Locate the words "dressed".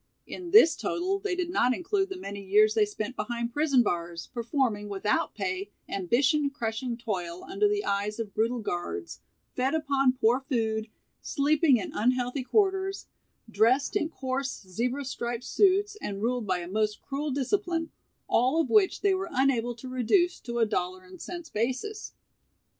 13.47-13.95